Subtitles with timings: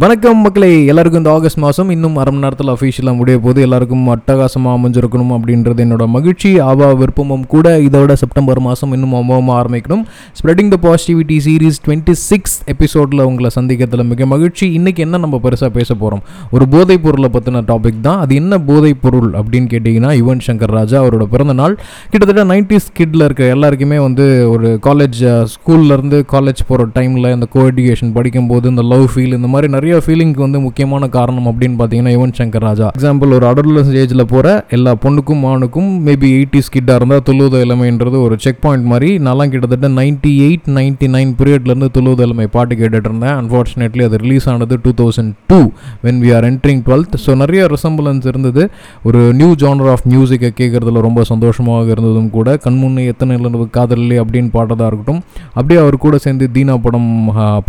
[0.00, 4.76] வணக்கம் மக்களே எல்லாருக்கும் இந்த ஆகஸ்ட் மாதம் இன்னும் அரை மணி நேரத்தில் அஃபீஷியலாக முடிய போது எல்லாருக்கும் அட்டகாசமாக
[4.78, 6.50] அமைஞ்சிருக்கணும் அப்படின்றது என்னோட மகிழ்ச்சி.
[6.68, 10.04] ஆவா விருப்பமும் கூட இதோட செப்டம்பர் மாதம் இன்னும் அம்மாவமாக ஆரம்பிக்கணும்.
[10.38, 14.68] Spreading the positivity series twenty six எபிசோடில் உங்களை சந்திக்கிறதுல மிக மகிழ்ச்சி.
[14.78, 16.22] இன்றைக்கி என்ன நம்ம பெருசாக பேச போகிறோம்
[16.54, 18.18] ஒரு போதைப் பொருளை பற்றின டாபிக் தான்.
[18.24, 21.76] அது என்ன போதைப் பொருள் அப்படின்னு கேட்டிங்கன்னா யுவன் சங்கர் ராஜா அவரோட பிறந்த நாள்.
[22.14, 25.22] கிட்டத்தட்ட நைன்டிஸ் கிட்டில் இருக்க எல்லாருக்குமே வந்து ஒரு காலேஜ்
[25.56, 30.42] ஸ்கூல்லேருந்து காலேஜ் போகிற டைமில் இந்த கோ எஜுகேஷன் படிக்கும்போது இந்த லவ் ஃபீல் இந்த மாதிரி நிறைய ஃபீலிங்க்கு
[30.44, 32.88] வந்து முக்கியமான காரணம் அப்படின்னு பார்த்தீங்கன்னா யுவன் சங்கர் ராஜா.
[32.96, 38.34] எக்ஸாம்பிள் ஒரு அடல்ட் ஏஜில் போகிற எல்லா பொண்ணுக்கும் மானுக்கும் மேபி எயிட்டிஸ் கிட்டாக இருந்தால் துள்ளுவது இளமைன்றது ஒரு
[38.44, 39.08] செக் பாயிண்ட் மாதிரி.
[39.28, 43.34] நல்லா கிட்டத்தட்ட நைன்டி எயிட் நைன்டி நைன் பீரியட்லேருந்து துள்ளுவது இளமை பாட்டு கேட்டுட்டு இருந்தேன்.
[43.40, 45.58] அன்ஃபார்ச்சுனேட்லி அது ரிலீஸ் ஆனது two thousand two
[46.04, 48.64] when we are entering twelfth so நிறைய ரிசம்பிளன்ஸ் இருந்தது.
[49.10, 52.56] ஒரு நியூ ஜானர் ஆஃப் மியூசிக்கை கேட்குறதுல ரொம்ப சந்தோஷமாக இருந்ததும் கூட.
[52.68, 55.20] கண்முன்னே எத்தனை நிலவு காதலி அப்படின்னு பாட்டதாக இருக்கட்டும்.
[55.56, 57.12] அப்படியே அவர் கூட சேர்ந்து தீனா படம்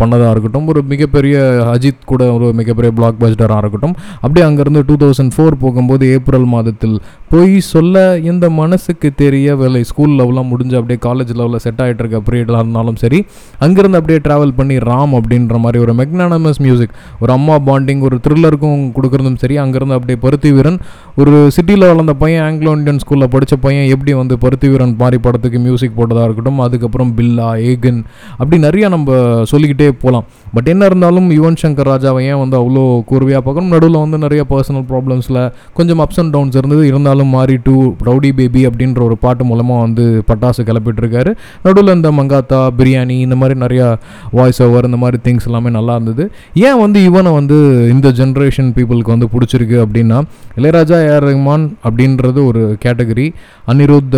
[0.02, 0.70] பண்ணதாக இருக்கட்டும்.
[0.74, 1.36] ஒரு மிகப்பெரிய
[1.74, 3.96] அஜித் கூட ஒரு மிகப்பெரிய பிளாக் பஸ்டராக இருக்கட்டும்.
[4.20, 7.00] அப்படியே அங்கேருந்து டூ தௌசண்ட் ஃபோர் போகும்போது ஏப்ரல் மாதத்தில்
[7.34, 12.58] போய் சொல்ல இந்த மனசுக்கு தெரியவில்லை ஸ்கூல் லெவலாம் முடிஞ்சு அப்படியே காலேஜ் லெவலில் செட் ஆகிட்டு இருக்க பீரியடாக
[12.58, 13.18] இருந்தாலும் சரி
[13.60, 18.84] அங்கேருந்து அப்படியே ட்ராவல் பண்ணி ராம் அப்படின்ற மாதிரி ஒரு மெக்னானமஸ் மியூசிக் ஒரு அம்மா பாண்டிங் ஒரு த்ரில்லருக்கும்
[18.98, 20.78] கொடுக்குறதும் சரி அங்கேருந்து அப்படியே பருத்தி வீரன்
[21.16, 25.58] ஒரு சிட்டியில் வளர்ந்த பையன் ஆங்கிலோ இந்தியன் ஸ்கூலில் படித்த பையன் எப்படி வந்து பருத்தி வீரன் மாதிரி படத்துக்கு
[25.58, 28.00] மியூசிக் போட்டதாக இருக்கட்டும் அதுக்கப்புறம் பில்லா ஏகன்
[28.38, 29.10] அப்படி நிறைய நம்ம
[29.52, 33.72] சொல்லிக்கிட்டே போகலாம் பட் என்ன இருந்தாலும் யுவன் சங்கர் ராஜாவை ஏன் வந்து அவ்வளோ கூர்வையாக பார்க்கணும்?
[33.74, 35.40] நடுவில் வந்து நிறைய பர்சனல் ப்ராப்ளம்ஸில்
[35.74, 36.82] கொஞ்சம் அப்ஸ் அண்ட் டவுன்ஸ் இருந்தது.
[36.86, 41.30] இருந்தாலும் மாறி டூ ரவுடி பேபி அப்படின்ற ஒரு பாட்டு மூலமாக வந்து பட்டாசு கிளப்பிட்டு இருக்காரு
[41.62, 43.96] நடுவில் இந்த மங்காத்தா பிரியாணி இந்த மாதிரி நிறையா
[44.30, 46.30] வாய்ஸ் ஓவர் இந்த மாதிரி திங்ஸ் எல்லாமே நல்லா இருந்தது.
[46.54, 47.56] ஏன் வந்து இவனை வந்து
[47.90, 50.20] இந்த ஜென்ரேஷன் பீப்புளுக்கு வந்து பிடிச்சிருக்கு அப்படின்னா
[50.56, 53.26] இளையராஜா ஏஆர் ரஹ்மான் அப்படின்றது ஒரு கேட்டகரி
[53.68, 54.16] அனிருத்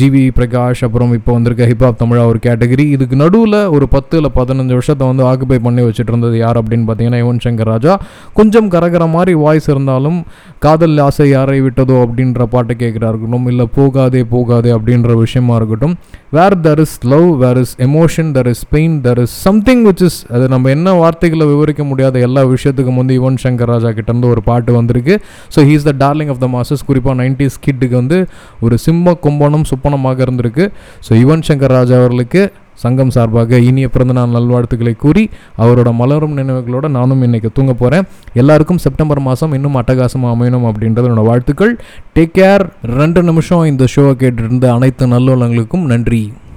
[0.00, 4.76] ஜிவி பிரகாஷ் அப்புறம் இப்போ வந்திருக்க ஹிப்ஹாப் தமிழா ஒரு கேட்டகரி இதுக்கு நடுவில் ஒரு பத்து இல்லை பதினஞ்சு
[4.78, 7.92] வருஷத்தை வந்து ஆக்குபை பண்ணி வச்சுட்டு இருந்தது யார் அப்படின்னு பார்த்தீங்கன்னா யுவன் சங்கர் ராஜா.
[8.32, 10.24] கொஞ்சம் கரகர மாதிரி வாய்ஸ் இருந்தாலும்
[10.58, 15.94] காதல் ஆசை யாரை விட்டதோ அப்படின்ற பாட்டை கேட்குறா இருக்கட்டும் இல்லை போகாதே போகாதே அப்படின்ற விஷயமா இருக்கட்டும்.
[16.36, 20.18] Where there is love where is emotion there is pain there is something which is
[20.34, 24.42] அது நம்ம என்ன வார்த்தைகளை விவரிக்க முடியாத எல்லா விஷயத்துக்கும் வந்து யுவன் சங்கர் ராஜா கிட்ட இருந்து ஒரு
[24.50, 25.16] பாட்டு வந்திருக்கு.
[25.56, 28.20] So he's the darling of the masses குறிப்பாக நைன்டிஸ் கிட்டுக்கு வந்து
[28.66, 30.66] ஒரு சிம்ம கும்பனம் சுப்பனமாக இருந்திருக்கு.
[31.08, 32.42] ஸோ யுவன் சங்கர் ராஜா அவர்களுக்கு
[32.76, 39.20] சங்கம் சார்பாக இனிய பிறந்தநாள் நல்வாழ்த்துக்களை கூறி அவரோட மலரும் நினைவுகளோட நானும் இன்றைக்கி தூங்க போகிறேன் எல்லாருக்கும் செப்டம்பர்
[39.20, 41.74] மாதம் இன்னும் அட்டகாசமாக அமையணும் அப்படின்றது என்னோட வாழ்த்துக்கள்.
[42.14, 46.32] டேக் கேர் ரெண்டு நிமிஷம் இந்த ஷோவை கேட்டிருந்த அனைத்து நல்லுள்ளங்களுக்கும் நன்றி.